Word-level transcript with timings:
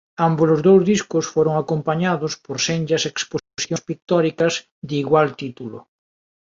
Ámbolos 0.27 0.61
dous 0.67 0.81
discos 0.91 1.25
foron 1.33 1.55
acompañados 1.63 2.33
por 2.45 2.57
senllas 2.67 3.03
exposicións 3.11 3.81
pictóricas 3.87 4.53
de 4.87 4.95
igual 5.03 5.27
título. 5.41 5.77